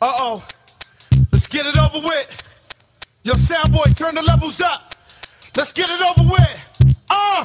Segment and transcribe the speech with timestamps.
[0.00, 0.46] Uh oh.
[1.32, 3.20] Let's get it over with.
[3.24, 4.94] Yo, sound boy, turn the levels up.
[5.56, 6.94] Let's get it over with.
[7.10, 7.44] Uh.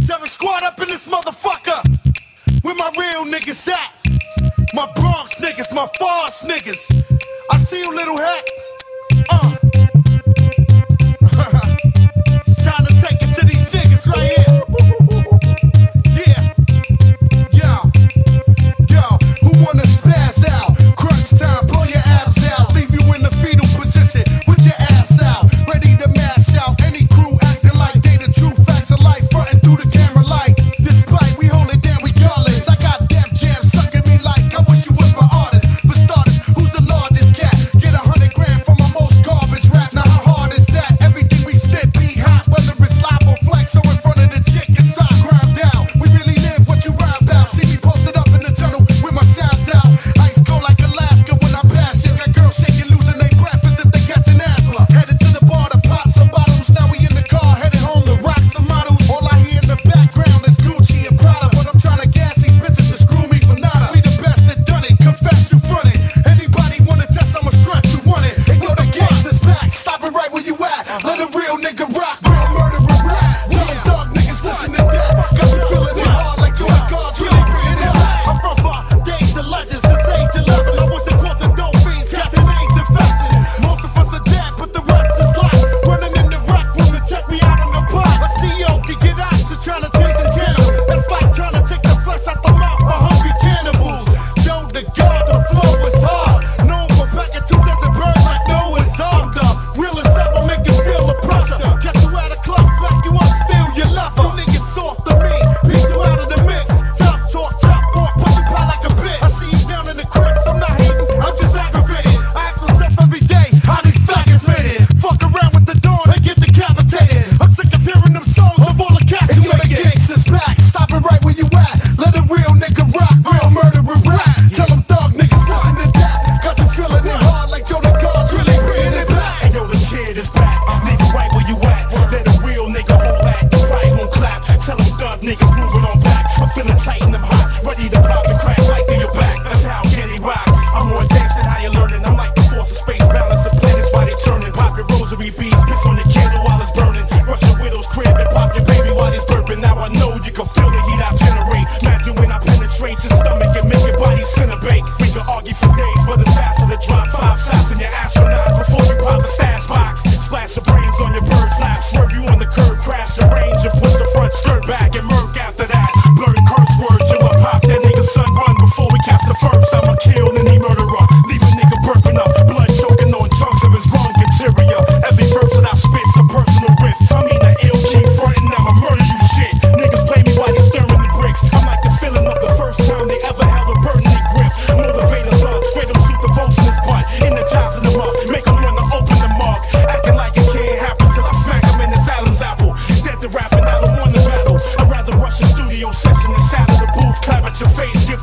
[0.00, 1.80] Seven squad up in this motherfucker.
[2.62, 3.94] Where my real niggas at?
[4.74, 6.92] My Bronx niggas, my Foss niggas.
[7.50, 8.44] I see you, little hat.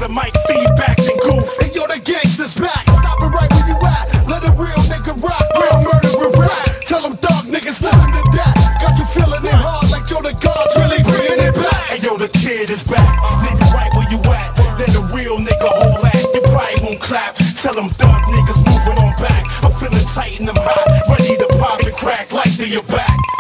[0.08, 1.48] the mic, feedbacks and goof.
[1.60, 2.88] And yo, the gangsters back.
[2.88, 4.06] Stop it right where you at.
[4.28, 6.68] Let a real nigga rock, real murder rap.
[6.88, 8.56] Tell them dog niggas listen to that.
[8.80, 11.92] Got you feeling it hard like yo, the God's really bringing it back.
[11.92, 13.04] And yo, the kid is back.
[13.44, 14.56] Leave it right where you at.
[14.80, 16.24] Then the real nigga whole ass.
[16.32, 17.36] You probably won't clap.
[17.60, 19.44] Tell them dog niggas moving on back.
[19.66, 20.88] I'm feeling tight and I'm hot.
[21.12, 23.37] Ready to pop and crack like to your back.